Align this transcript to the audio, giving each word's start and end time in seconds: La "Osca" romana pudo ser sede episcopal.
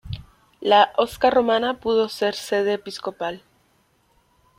La 0.61 0.93
"Osca" 0.97 1.29
romana 1.29 1.79
pudo 1.79 2.09
ser 2.09 2.33
sede 2.33 2.73
episcopal. 2.73 3.43